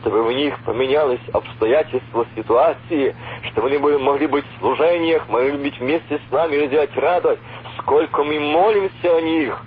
чтобы 0.00 0.22
в 0.24 0.32
них 0.32 0.58
поменялось 0.64 1.20
обстоятельства 1.32 2.26
ситуации, 2.36 3.16
чтобы 3.50 3.68
они 3.68 3.78
были, 3.78 3.96
могли 3.96 4.26
быть 4.26 4.44
в 4.44 4.60
служениях, 4.60 5.28
могли 5.28 5.52
быть 5.52 5.78
вместе 5.78 6.20
с 6.28 6.32
нами 6.32 6.56
разделять 6.56 6.94
радость. 6.96 7.40
Сколько 7.78 8.22
мы 8.22 8.38
молимся 8.38 9.16
о 9.16 9.20
них, 9.20 9.62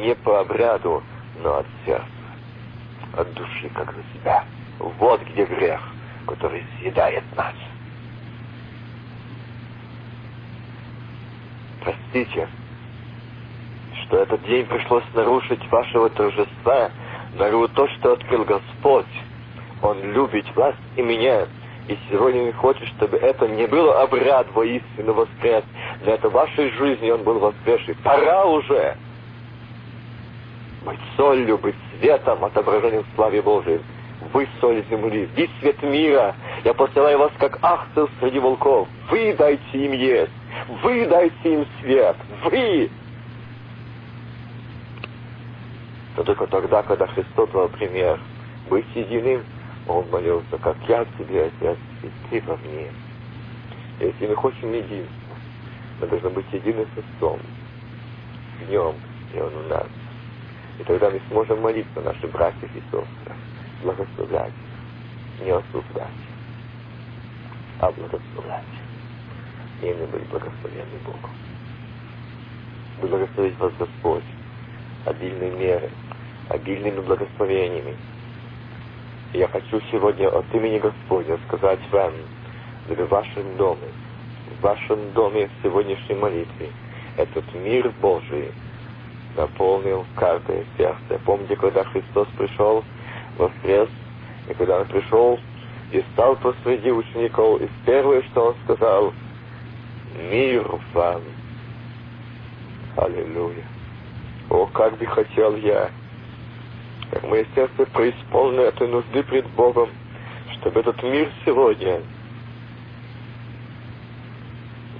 не 0.00 0.14
по 0.14 0.40
обряду, 0.40 1.02
но 1.42 1.58
от 1.58 1.66
сердца, 1.84 2.04
от 3.16 3.32
души, 3.34 3.68
как 3.74 3.92
за 3.92 4.02
себя. 4.14 4.44
Вот 4.78 5.20
где 5.22 5.44
грех, 5.44 5.80
который 6.26 6.64
съедает 6.78 7.24
нас. 7.36 7.54
Простите, 11.82 12.48
что 14.14 14.22
этот 14.22 14.44
день 14.44 14.64
пришлось 14.66 15.02
нарушить 15.12 15.60
вашего 15.72 16.08
торжества, 16.08 16.90
но 17.36 17.66
то, 17.66 17.88
что 17.88 18.12
открыл 18.12 18.44
Господь. 18.44 19.06
Он 19.82 20.00
любит 20.12 20.46
вас 20.54 20.76
и 20.94 21.02
меня. 21.02 21.48
И 21.88 21.98
сегодня 22.08 22.52
хочет, 22.52 22.86
чтобы 22.96 23.16
это 23.16 23.48
не 23.48 23.66
было 23.66 24.02
обряд 24.02 24.46
воистину 24.54 25.14
воскрес. 25.14 25.64
Но 26.04 26.12
это 26.12 26.28
вашей 26.28 26.70
жизни 26.70 27.10
Он 27.10 27.24
был 27.24 27.40
воскресший. 27.40 27.96
Пора 28.04 28.44
уже 28.44 28.96
быть 30.84 31.00
солью, 31.16 31.58
быть 31.58 31.74
светом, 31.98 32.44
отображением 32.44 33.02
в 33.02 33.16
славе 33.16 33.42
Божией. 33.42 33.80
Вы 34.32 34.46
соль 34.60 34.84
земли, 34.88 35.28
вы 35.36 35.50
свет 35.58 35.82
мира. 35.82 36.36
Я 36.62 36.72
посылаю 36.72 37.18
вас 37.18 37.32
как 37.40 37.58
ахцев 37.62 38.08
среди 38.20 38.38
волков. 38.38 38.86
Вы 39.10 39.34
дайте 39.36 39.60
им 39.72 39.90
есть. 39.92 40.32
Вы 40.84 41.04
дайте 41.06 41.52
им 41.52 41.66
свет. 41.80 42.16
Вы 42.44 42.90
но 46.16 46.22
только 46.22 46.46
тогда, 46.46 46.82
когда 46.82 47.06
Христос 47.08 47.50
дал 47.50 47.68
пример 47.68 48.20
быть 48.70 48.86
единым, 48.94 49.42
Он 49.88 50.08
молился, 50.10 50.58
как 50.58 50.76
я 50.88 51.04
в 51.04 51.18
тебе, 51.18 51.46
Отец, 51.46 51.78
и 52.02 52.10
ты 52.30 52.40
во 52.46 52.56
мне. 52.58 52.90
Если 54.00 54.26
мы 54.26 54.36
хотим 54.36 54.72
единства, 54.72 55.36
мы 56.00 56.06
должны 56.06 56.30
быть 56.30 56.52
едины 56.52 56.86
с 56.94 56.98
Отцом, 56.98 57.40
в 58.60 58.70
Нем, 58.70 58.94
и 59.34 59.40
Он 59.40 59.54
у 59.54 59.68
нас. 59.68 59.86
И 60.78 60.84
тогда 60.84 61.10
мы 61.10 61.20
сможем 61.30 61.60
молиться 61.60 62.00
нашим 62.00 62.30
братьям 62.30 62.70
и 62.74 62.80
сестрам, 62.80 63.06
благословлять 63.82 64.52
не 65.40 65.50
осуждать, 65.50 66.08
а 67.80 67.90
благословлять. 67.90 68.64
И 69.82 69.86
мы 69.86 70.06
были 70.06 70.24
благословенны 70.24 70.98
Богом. 71.04 71.30
Благословить 73.00 73.58
вас 73.58 73.72
Господь 73.78 74.22
обильной 75.04 75.50
меры, 75.50 75.90
обильными 76.48 77.00
благословениями. 77.00 77.96
И 79.32 79.38
я 79.38 79.48
хочу 79.48 79.80
сегодня 79.90 80.28
от 80.28 80.44
имени 80.54 80.78
Господня 80.78 81.38
сказать 81.48 81.80
вам, 81.90 82.12
в 82.88 83.08
вашем 83.08 83.56
доме, 83.56 83.88
в 84.58 84.62
вашем 84.62 85.12
доме 85.12 85.48
в 85.48 85.62
сегодняшней 85.62 86.16
молитве, 86.16 86.70
этот 87.16 87.44
мир 87.54 87.90
Божий 88.00 88.52
наполнил 89.36 90.04
каждое 90.16 90.64
сердце. 90.76 91.20
Помните, 91.24 91.56
когда 91.56 91.84
Христос 91.84 92.28
пришел, 92.36 92.84
воскрес, 93.38 93.88
и 94.48 94.54
когда 94.54 94.80
Он 94.80 94.86
пришел 94.86 95.38
и 95.92 96.02
стал 96.12 96.36
посреди 96.36 96.90
учеников, 96.90 97.60
и 97.60 97.68
первое, 97.86 98.22
что 98.22 98.48
Он 98.48 98.54
сказал, 98.64 99.12
мир 100.30 100.64
вам. 100.92 101.22
Аллилуйя. 102.96 103.73
О, 104.54 104.66
как 104.66 104.96
бы 104.98 105.06
хотел 105.06 105.56
я, 105.56 105.90
как 107.10 107.24
мое 107.24 107.44
сердце 107.56 107.86
преисполнено 107.86 108.60
этой 108.60 108.86
нужды 108.86 109.24
пред 109.24 109.48
Богом, 109.50 109.90
чтобы 110.52 110.78
этот 110.78 111.02
мир 111.02 111.28
сегодня 111.44 112.00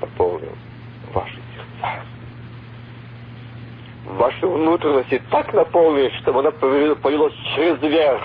наполнил 0.01 0.57
ваши 1.13 1.37
сердца. 1.55 2.03
Ваши 4.07 4.45
внутренности 4.45 5.23
так 5.31 5.55
наполнены, 5.55 6.11
чтобы 6.23 6.41
она 6.41 6.51
полилась 6.51 7.35
через 7.55 7.81
верх. 7.81 8.23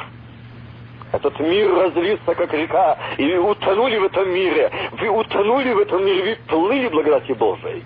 Этот 1.11 1.39
мир 1.39 1.71
разлился, 1.75 2.33
как 2.33 2.51
река, 2.55 2.97
и 3.17 3.25
вы 3.25 3.51
утонули 3.51 3.99
в 3.99 4.03
этом 4.05 4.33
мире. 4.33 4.71
Вы 4.93 5.09
утонули 5.09 5.73
в 5.73 5.77
этом 5.77 6.03
мире, 6.03 6.23
вы 6.23 6.37
плыли 6.47 6.87
благодати 6.87 7.33
Божией. 7.33 7.83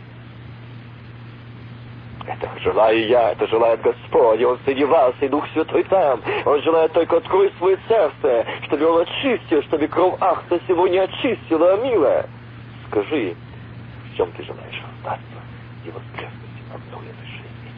Это 2.43 2.59
желаю 2.59 3.07
я, 3.07 3.31
это 3.31 3.47
желает 3.47 3.81
Господь, 3.81 4.41
и 4.41 4.43
Он 4.43 4.59
среди 4.65 4.83
вас, 4.83 5.13
и 5.21 5.29
Дух 5.29 5.47
Святой 5.53 5.83
там. 5.85 6.19
Он 6.45 6.61
желает 6.61 6.91
только 6.91 7.17
открыть 7.17 7.53
свое 7.57 7.79
сердце, 7.87 8.45
чтобы 8.65 8.85
Он 8.85 9.01
очистил, 9.03 9.63
чтобы 9.63 9.87
кровь 9.87 10.15
Ахта 10.19 10.59
сегодня 10.67 11.03
очистила, 11.03 11.81
милая. 11.81 12.27
Скажи, 12.89 13.33
в 14.11 14.17
чем 14.17 14.29
ты 14.33 14.43
желаешь 14.43 14.81
остаться 14.97 15.39
и 15.85 15.89
воскреснуть 15.89 16.59
обновленной 16.73 17.25
жизни? 17.25 17.71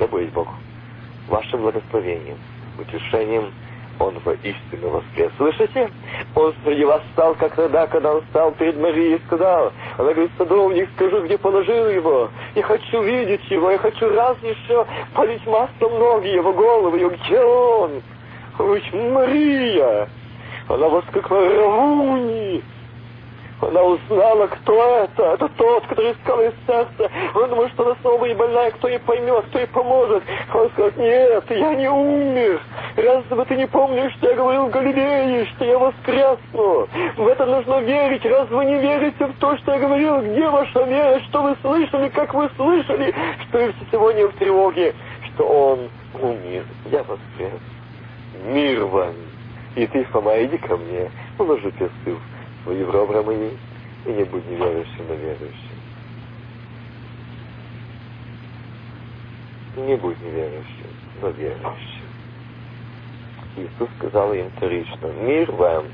Да 0.00 0.08
будет 0.08 0.32
Бог 0.32 0.48
вашим 1.28 1.62
благословением, 1.62 2.38
утешением, 2.76 3.52
он 3.98 4.18
воистину 4.24 4.90
воскрес. 4.90 5.30
Слышите? 5.36 5.90
Он 6.34 6.54
среди 6.64 6.84
вас 6.84 7.02
стал, 7.12 7.34
как 7.34 7.54
тогда, 7.54 7.86
когда 7.86 8.14
он 8.14 8.22
стал 8.30 8.52
перед 8.52 8.76
Марией 8.78 9.16
и 9.16 9.26
сказал, 9.26 9.72
она 9.96 10.12
говорит, 10.12 10.30
садовник, 10.38 10.88
скажу, 10.96 11.24
где 11.24 11.38
положил 11.38 11.88
его. 11.88 12.28
Я 12.54 12.62
хочу 12.62 13.02
видеть 13.02 13.48
его, 13.50 13.70
я 13.70 13.78
хочу 13.78 14.08
раз 14.10 14.36
еще 14.42 14.86
полить 15.14 15.44
маслом 15.46 15.98
ноги 15.98 16.28
его 16.28 16.52
голову, 16.52 16.96
ее, 16.96 17.10
где? 17.10 17.40
Он 17.40 18.02
говорит, 18.56 18.92
Мария! 18.92 20.08
Она 20.68 20.88
воскликнула, 20.88 21.48
Равуни! 21.48 22.62
Она 23.60 23.82
узнала, 23.82 24.46
кто 24.46 24.98
это. 25.04 25.22
Это 25.34 25.48
тот, 25.48 25.86
который 25.86 26.12
искал 26.12 26.40
из 26.40 26.52
сердца. 26.66 27.10
Он 27.34 27.50
думал, 27.50 27.68
что 27.70 27.86
она 27.86 27.96
снова 28.00 28.24
и 28.26 28.34
больная, 28.34 28.70
кто 28.70 28.88
ей 28.88 29.00
поймет, 29.00 29.46
кто 29.46 29.58
ей 29.58 29.66
поможет. 29.66 30.22
Он 30.54 30.70
сказал, 30.70 30.92
нет, 30.96 31.44
я 31.50 31.74
не 31.74 31.90
умер. 31.90 32.60
Разве 32.96 33.44
ты 33.44 33.56
не 33.56 33.66
помнишь, 33.66 34.12
что 34.14 34.28
я 34.30 34.36
говорил 34.36 34.66
в 34.66 34.70
Галилее, 34.70 35.46
что 35.46 35.64
я 35.64 35.78
воскресну? 35.78 36.88
В 37.16 37.26
это 37.26 37.46
нужно 37.46 37.80
верить. 37.80 38.24
Разве 38.24 38.56
вы 38.56 38.64
не 38.64 38.78
верите 38.78 39.26
в 39.26 39.38
то, 39.38 39.56
что 39.58 39.72
я 39.72 39.80
говорил? 39.80 40.20
Где 40.20 40.48
ваша 40.48 40.82
вера? 40.84 41.20
Что 41.28 41.42
вы 41.42 41.56
слышали, 41.60 42.08
как 42.10 42.34
вы 42.34 42.48
слышали? 42.56 43.12
Что 43.48 43.58
вы 43.58 43.74
сегодня 43.90 44.28
в 44.28 44.34
тревоге, 44.34 44.94
что 45.34 45.44
он 45.44 45.90
умер. 46.20 46.64
Я 46.86 46.98
воскрес. 47.00 47.60
Мир 48.44 48.84
вам. 48.84 49.14
И 49.74 49.86
ты, 49.86 50.04
Фома, 50.04 50.42
иди 50.42 50.58
ко 50.58 50.76
мне, 50.76 51.10
положи 51.36 51.70
персы 51.72 51.92
свои 52.04 52.16
в 52.74 52.90
ребра 52.90 53.22
мои, 53.22 53.50
и 54.06 54.12
не 54.12 54.24
будь 54.24 54.46
неверующим, 54.46 55.06
но 55.08 55.14
верующим. 55.14 55.78
Не 59.76 59.96
будь 59.96 60.20
неверующим, 60.20 60.90
но 61.22 61.28
верующим. 61.30 62.08
Иисус 63.56 63.88
сказал 63.98 64.32
им 64.34 64.50
вторично, 64.56 65.06
мир 65.20 65.50
вам, 65.52 65.86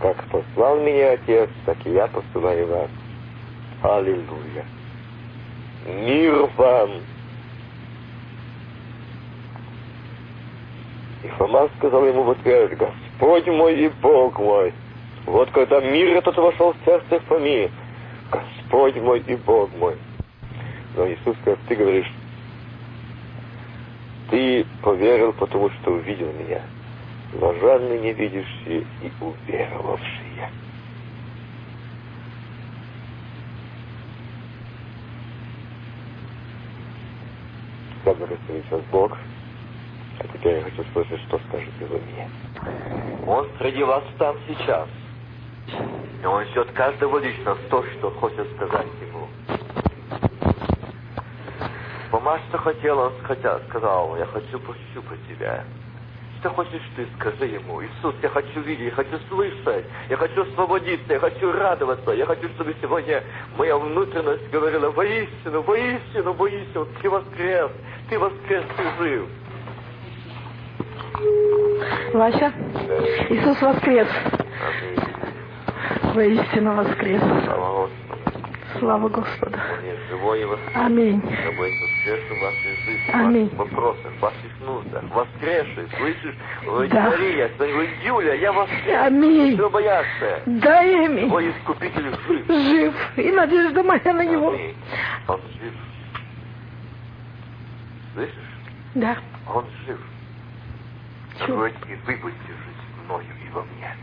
как 0.00 0.22
послал 0.24 0.80
меня 0.80 1.12
Отец, 1.12 1.50
так 1.66 1.78
и 1.84 1.90
я 1.90 2.06
посылаю 2.08 2.66
вас. 2.66 2.90
Аллилуйя. 3.82 4.64
Мир 5.86 6.48
вам. 6.56 6.90
И 11.24 11.28
Фома 11.38 11.68
сказал 11.78 12.06
ему 12.06 12.22
в 12.24 12.30
ответ, 12.30 12.76
Господь 12.76 13.46
мой 13.46 13.76
и 13.76 13.88
Бог 14.00 14.38
мой. 14.38 14.72
Вот 15.26 15.50
когда 15.52 15.80
мир 15.80 16.16
этот 16.16 16.36
вошел 16.36 16.72
в 16.72 16.84
сердце 16.84 17.20
Фомии, 17.20 17.70
Господь 18.30 18.96
мой 18.96 19.20
и 19.20 19.36
Бог 19.36 19.70
мой. 19.76 19.96
Но 20.96 21.06
Иисус 21.08 21.36
сказал, 21.42 21.58
ты 21.68 21.76
говоришь, 21.76 22.10
ты 24.30 24.66
поверил, 24.82 25.32
потому 25.34 25.70
что 25.70 25.92
увидел 25.92 26.32
меня. 26.32 26.62
Блаженны 27.34 27.98
невидящие 27.98 28.84
и 29.02 29.12
уверовавшие. 29.20 30.50
Да 38.04 38.14
благословит 38.14 38.70
вас 38.70 38.82
Бог. 38.90 39.16
А 40.18 40.24
теперь 40.24 40.56
я 40.56 40.62
хочу 40.62 40.84
слышать, 40.92 41.20
что 41.28 41.40
скажете 41.48 41.86
вы 41.86 42.00
мне. 42.00 42.28
Он 43.26 43.48
среди 43.58 43.82
вас 43.82 44.04
там 44.18 44.36
сейчас. 44.48 44.88
И 45.68 46.26
он 46.26 46.44
ждет 46.46 46.70
каждого 46.72 47.18
лично 47.18 47.56
то, 47.68 47.84
что 47.84 48.10
хочет 48.10 48.46
сказать 48.56 48.86
ему. 49.00 49.28
Мама, 52.12 52.38
что 52.48 52.58
хотел, 52.58 52.98
он 52.98 53.12
хотел, 53.22 53.58
сказал, 53.68 54.16
я 54.16 54.26
хочу 54.26 54.58
пощупать 54.60 55.18
тебя. 55.28 55.64
Что 56.40 56.50
хочешь 56.50 56.82
ты, 56.96 57.06
скажи 57.18 57.46
ему. 57.46 57.82
Иисус, 57.82 58.14
я 58.22 58.28
хочу 58.28 58.60
видеть, 58.60 58.86
я 58.86 58.90
хочу 58.90 59.18
слышать, 59.28 59.84
я 60.08 60.16
хочу 60.16 60.42
освободиться, 60.42 61.12
я 61.12 61.20
хочу 61.20 61.52
радоваться, 61.52 62.10
я 62.10 62.26
хочу, 62.26 62.48
чтобы 62.50 62.74
сегодня 62.82 63.22
моя 63.56 63.76
внутренность 63.78 64.50
говорила, 64.50 64.90
воистину, 64.90 65.62
воистину, 65.62 66.32
воистину, 66.32 66.86
ты 67.00 67.08
воскрес, 67.08 67.70
ты 68.10 68.18
воскрес, 68.18 68.64
ты 68.76 68.82
жив. 68.98 69.28
Вася. 72.12 72.52
Иисус 73.30 73.62
воскрес. 73.62 74.08
Воистину 76.14 76.74
воскрес. 76.74 77.22
Слава 78.78 79.08
Господу. 79.08 79.58
Аминь. 80.74 81.22
Аминь. 83.12 83.48
ваших 83.48 83.58
вопросах, 83.58 84.12
в 84.12 84.20
ваших 84.20 84.60
нуждах. 84.60 85.04
Воскресший, 85.14 85.88
слышишь? 85.96 86.34
Да. 86.90 87.10
Мария, 87.10 87.50
Юля, 88.04 88.34
я 88.34 88.52
воскрес. 88.52 89.02
Аминь. 89.02 89.54
Что 89.54 89.70
бояться? 89.70 90.42
Да, 90.46 90.82
имя. 90.84 91.28
Твой 91.28 91.50
искупитель 91.50 92.14
жив. 92.28 92.46
Жив. 92.48 92.94
И 93.16 93.30
надежда 93.30 93.82
моя 93.82 94.12
на 94.12 94.24
него. 94.24 94.50
Аминь. 94.50 94.76
Он 95.28 95.40
жив. 95.60 95.74
Слышишь? 98.14 98.34
Да. 98.94 99.16
Он 99.54 99.64
жив. 99.86 99.98
Чу. 101.46 101.56
Хоть 101.56 101.72
и 101.88 101.94
вы 102.06 102.16
будете 102.16 102.48
жить 102.48 103.04
мною 103.04 103.24
и 103.46 103.52
во 103.52 103.62
мне. 103.62 103.96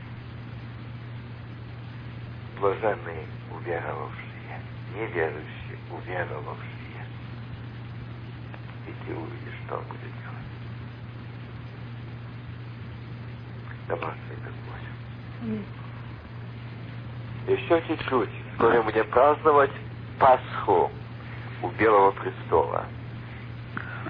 Блаженные 2.60 3.26
уверовавшие, 3.56 4.60
неверующие, 4.94 5.78
уверовавшие. 5.92 7.06
И 8.88 8.92
ты 9.06 9.16
увидишь, 9.16 9.60
что 9.66 9.78
он 9.78 9.84
будет 9.86 10.02
делать. 10.02 10.50
Да 13.88 13.96
благословит 13.96 14.44
Господь. 14.44 15.66
Еще 17.48 17.82
чуть-чуть. 17.88 18.30
Скоро 18.56 18.82
будем 18.82 19.08
праздновать 19.10 19.72
Пасху 20.20 20.92
у 21.64 21.68
Белого 21.70 22.12
престола. 22.12 22.86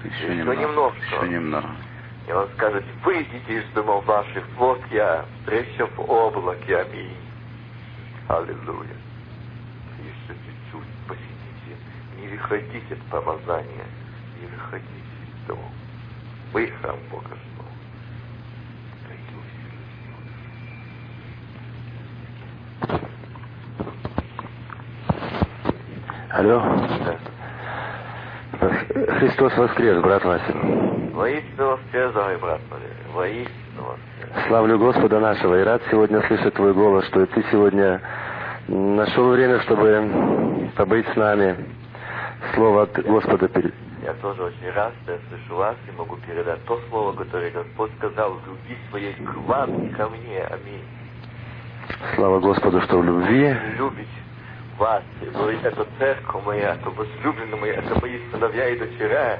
Еще 0.02 0.24
Еще 0.24 0.34
немного. 0.36 0.60
немножко. 0.60 1.16
Еще 1.16 1.28
немного. 1.28 1.70
И 2.26 2.32
он 2.32 2.48
скажет, 2.56 2.84
выйдите 3.04 3.60
из 3.60 3.64
домов 3.74 4.04
ваших, 4.06 4.44
вот 4.56 4.80
я, 4.90 5.24
встреча 5.40 5.86
в 5.86 6.00
облаке, 6.00 6.78
аминь. 6.78 7.16
Аллилуйя. 8.30 8.94
Еще 9.98 10.28
чуть-чуть 10.28 10.86
посидите, 11.08 11.76
не 12.16 12.28
выходите 12.28 12.94
от 12.94 13.02
помазания, 13.10 13.86
не 14.40 14.46
выходите 14.46 14.86
из 14.86 15.48
домов. 15.48 15.72
Вы 16.52 16.68
храм 16.80 16.96
Бога 17.10 17.26
снова. 17.26 17.70
Алло. 26.30 26.62
Да. 27.04 27.18
Христос 29.18 29.56
воскрес, 29.56 30.00
брат 30.02 30.24
Вася. 30.24 30.52
Воистину 31.14 31.70
воскрес, 31.70 32.12
дорогой 32.12 32.38
брат 32.38 32.60
Валерий. 32.70 33.12
Воистину. 33.12 33.69
Славлю 34.46 34.78
Господа 34.78 35.20
нашего 35.20 35.60
и 35.60 35.64
рад 35.64 35.82
сегодня 35.90 36.20
слышать 36.26 36.54
Твой 36.54 36.72
голос, 36.72 37.06
что 37.06 37.26
Ты 37.26 37.44
сегодня 37.50 38.00
нашел 38.68 39.30
время, 39.30 39.60
чтобы 39.60 40.70
побыть 40.76 41.06
с 41.08 41.16
нами. 41.16 41.56
Слово 42.54 42.82
от 42.82 42.92
Господа 43.04 43.48
перед... 43.48 43.74
Я 44.02 44.14
тоже 44.14 44.42
очень 44.42 44.70
рад, 44.70 44.92
что 45.02 45.12
я 45.12 45.18
слышу 45.28 45.56
вас 45.56 45.76
и 45.86 45.96
могу 45.96 46.16
передать 46.16 46.64
то 46.64 46.80
слово, 46.88 47.12
которое 47.12 47.50
Господь 47.50 47.90
сказал 47.98 48.32
в 48.34 48.46
любви 48.46 48.76
своей 48.88 49.12
к 49.14 49.36
вам 49.46 49.86
и 49.86 49.88
ко 49.90 50.08
мне. 50.08 50.42
Аминь. 50.42 50.84
Слава 52.14 52.40
Господу, 52.40 52.80
что 52.82 52.98
в 52.98 53.04
любви 53.04 53.54
Любить 53.76 54.08
вас, 54.78 55.02
и 55.20 55.26
говорить, 55.26 55.62
это 55.62 55.86
церковь 55.98 56.44
моя, 56.46 56.74
это 56.74 56.88
возлюбленные 56.90 57.60
мои, 57.60 57.70
это 57.72 58.00
мои 58.00 58.18
сыновья 58.30 58.68
и 58.70 58.78
дочеря. 58.78 59.38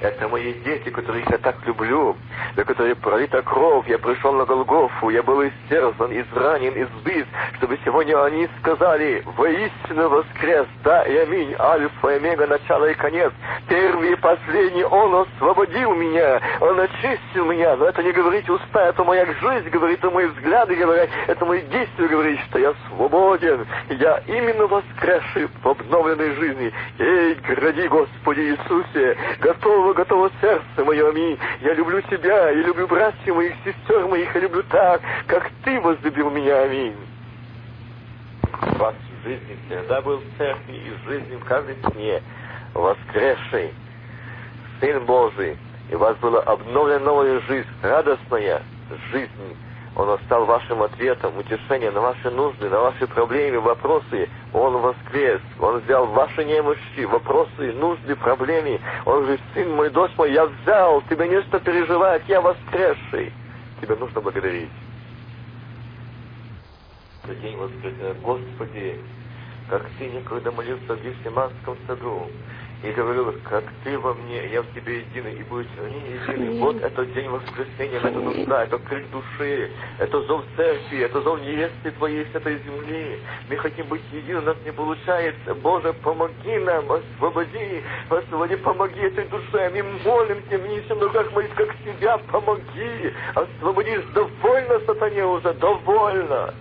Это 0.00 0.28
мои 0.28 0.54
дети, 0.64 0.88
которых 0.88 1.28
я 1.30 1.36
так 1.38 1.56
люблю, 1.66 2.16
за 2.56 2.64
которые 2.64 2.94
пролита 2.94 3.42
кровь. 3.42 3.86
Я 3.86 3.98
пришел 3.98 4.32
на 4.32 4.46
Голгофу, 4.46 5.10
я 5.10 5.22
был 5.22 5.46
истерзан, 5.46 6.10
изранен, 6.10 6.72
избит, 6.82 7.26
чтобы 7.58 7.78
сегодня 7.84 8.22
они 8.24 8.48
сказали, 8.60 9.22
воистину 9.36 10.08
воскрес, 10.08 10.66
да 10.82 11.02
и 11.02 11.16
аминь, 11.16 11.54
альфа 11.58 12.08
и 12.08 12.16
омега, 12.16 12.46
начало 12.46 12.86
и 12.86 12.94
конец, 12.94 13.32
первый 13.68 14.12
и 14.12 14.16
последний, 14.16 14.84
он 14.84 15.14
освободил 15.14 15.94
меня, 15.94 16.40
он 16.60 16.80
очистил 16.80 17.44
меня, 17.44 17.76
но 17.76 17.86
это 17.86 18.02
не 18.02 18.12
говорить 18.12 18.48
уста, 18.48 18.88
это 18.88 19.04
моя 19.04 19.26
жизнь, 19.26 19.68
говорит, 19.68 19.98
это 19.98 20.10
мои 20.10 20.26
взгляды, 20.26 20.76
говорят, 20.76 21.10
это 21.26 21.44
мои 21.44 21.60
действия, 21.62 22.08
говорит, 22.08 22.40
что 22.48 22.58
я 22.58 22.72
свободен, 22.88 23.66
я 23.90 24.22
именно 24.26 24.66
воскресший 24.66 25.48
в 25.62 25.68
обновленной 25.68 26.34
жизни. 26.36 26.72
Эй, 26.98 27.34
гради, 27.34 27.86
Господи 27.88 28.40
Иисусе, 28.40 29.16
готово, 29.40 29.89
готово 29.94 30.30
сердце 30.40 30.84
мое, 30.84 31.08
аминь. 31.08 31.38
Я 31.60 31.74
люблю 31.74 32.00
Тебя, 32.02 32.50
я 32.50 32.62
люблю 32.62 32.86
братьев 32.86 33.34
моих, 33.34 33.54
сестер 33.64 34.06
моих, 34.06 34.34
я 34.34 34.40
люблю 34.40 34.62
так, 34.64 35.00
как 35.26 35.50
Ты 35.64 35.80
возлюбил 35.80 36.30
меня, 36.30 36.62
аминь. 36.62 36.96
Вас 38.78 38.94
в 38.94 39.24
жизни 39.24 39.56
всегда 39.66 40.00
был 40.00 40.18
в 40.18 40.38
церкви 40.38 40.74
и 40.74 40.90
в 40.90 41.08
жизни 41.08 41.36
в 41.36 41.44
каждой 41.44 41.74
дне, 41.74 42.22
воскресший 42.74 43.72
Сын 44.80 45.04
Божий, 45.04 45.56
и 45.90 45.94
у 45.94 45.98
вас 45.98 46.16
была 46.18 46.40
обновлена 46.40 47.04
новая 47.04 47.40
жизнь, 47.40 47.68
радостная 47.82 48.62
жизнь. 49.12 49.56
Он 50.00 50.18
стал 50.20 50.46
вашим 50.46 50.82
ответом, 50.82 51.36
утешением 51.36 51.92
на 51.92 52.00
ваши 52.00 52.30
нужды, 52.30 52.70
на 52.70 52.80
ваши 52.80 53.06
проблемы, 53.06 53.60
вопросы. 53.60 54.30
Он 54.54 54.78
воскрес. 54.78 55.42
Он 55.58 55.80
взял 55.80 56.06
ваши 56.06 56.42
немощи, 56.42 57.04
вопросы, 57.04 57.74
нужды, 57.74 58.16
проблемы. 58.16 58.80
Он 59.04 59.26
же, 59.26 59.38
сын 59.52 59.70
мой, 59.72 59.90
дочь 59.90 60.12
мой, 60.16 60.32
я 60.32 60.46
взял. 60.46 61.02
Тебе 61.02 61.28
не 61.28 61.42
что 61.42 61.60
переживать, 61.60 62.22
я 62.28 62.40
воскресший. 62.40 63.30
Тебе 63.82 63.94
нужно 63.96 64.22
благодарить. 64.22 64.70
День 67.42 67.58
воскресения, 67.58 68.14
Господи, 68.22 69.00
как 69.68 69.84
Ты 69.98 70.06
некогда 70.08 70.50
молился 70.50 70.94
в 70.94 71.02
Гефсиманском 71.02 71.76
саду, 71.86 72.26
и 72.82 72.90
говорил, 72.92 73.34
как 73.44 73.64
ты 73.84 73.98
во 73.98 74.14
мне, 74.14 74.46
я 74.48 74.62
в 74.62 74.74
тебе 74.74 75.00
единый, 75.00 75.34
и 75.34 75.42
будешь 75.44 75.66
они 75.78 76.00
едины. 76.00 76.60
Вот 76.60 76.76
это 76.82 77.04
день 77.06 77.28
воскресения, 77.28 77.98
это 77.98 78.10
душа, 78.10 78.64
это 78.64 78.78
крик 78.78 79.10
души, 79.10 79.70
это 79.98 80.22
зов 80.22 80.42
церкви, 80.56 81.00
это 81.00 81.20
зов 81.20 81.40
невесты 81.42 81.90
твоей 81.92 82.24
с 82.32 82.34
этой 82.34 82.58
земли. 82.58 83.18
Мы 83.48 83.56
хотим 83.56 83.86
быть 83.88 84.00
едины, 84.12 84.38
у 84.38 84.42
нас 84.42 84.56
не 84.64 84.72
получается. 84.72 85.54
Боже, 85.56 85.92
помоги 86.02 86.56
нам, 86.58 86.86
освободи, 86.90 87.82
освободи, 88.08 88.56
помоги 88.56 89.00
этой 89.00 89.26
душе. 89.26 89.70
Мы 89.74 89.82
молим 89.82 90.42
Тебя, 90.48 90.66
несем 90.66 90.98
в 90.98 91.02
руках 91.02 91.30
моих, 91.32 91.54
как 91.54 91.74
себя, 91.84 92.16
помоги. 92.32 93.12
Освободишь, 93.34 94.04
довольно, 94.14 94.80
сатане 94.86 95.26
уже, 95.26 95.52
довольно. 95.54 96.54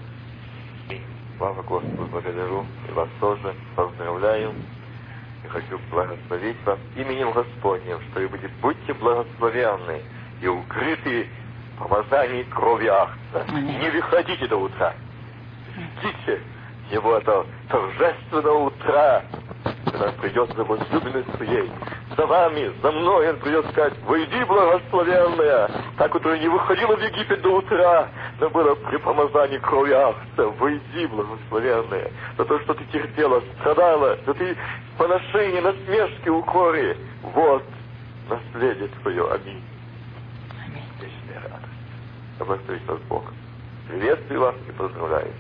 Слава 1.37 1.61
Господу, 1.61 2.05
благодарю, 2.11 2.65
и 2.89 2.91
вас 2.91 3.07
тоже 3.21 3.55
поздравляю. 3.73 4.53
Я 5.43 5.49
хочу 5.49 5.79
благословить 5.89 6.57
вас 6.65 6.79
именем 6.95 7.31
Господним, 7.31 7.99
что 8.11 8.19
вы 8.19 8.27
будете, 8.27 8.49
будьте 8.61 8.93
благословенны 8.93 10.01
и 10.41 10.47
укрыты 10.47 11.27
в 11.75 11.79
помазании 11.79 12.43
крови 12.43 12.87
Ахса. 12.87 13.51
Не 13.53 13.89
выходите 13.89 14.47
до 14.47 14.57
утра. 14.57 14.93
Ждите 15.75 16.41
его 16.91 17.15
этого 17.15 17.45
торжественного 17.69 18.65
утра, 18.65 19.23
когда 19.85 20.11
придет 20.13 20.53
за 20.55 20.63
возлюбленной 20.63 21.23
своей. 21.35 21.71
За 22.19 22.25
вами, 22.25 22.69
за 22.83 22.91
мной 22.91 23.29
он 23.29 23.37
придет 23.37 23.65
сказать, 23.69 23.93
войди, 24.05 24.43
благословенная, 24.43 25.71
та, 25.97 26.09
которая 26.09 26.37
не 26.37 26.49
выходила 26.49 26.97
в 26.97 27.01
Египет 27.01 27.41
до 27.41 27.59
утра, 27.59 28.09
но 28.41 28.49
была 28.49 28.75
при 28.75 28.97
помазании 28.97 29.57
крови 29.59 29.93
Ахса. 29.93 30.49
Войди, 30.59 31.05
благословенная, 31.07 32.11
за 32.37 32.43
то, 32.43 32.59
что 32.59 32.73
ты 32.73 32.83
терпела, 32.91 33.41
страдала, 33.61 34.17
за 34.25 34.33
ты 34.33 34.57
поношение, 34.97 35.61
насмешки, 35.61 36.27
укоры. 36.27 36.97
Вот 37.23 37.63
наследие 38.27 38.89
твое. 39.01 39.25
Аминь. 39.31 39.63
Вечная 40.99 41.41
радость. 41.49 42.37
Благословить 42.37 42.85
вас 42.85 42.99
Бог. 43.07 43.23
Приветствую 43.87 44.41
вас 44.41 44.55
и 44.67 44.71
поздравляю. 44.73 45.31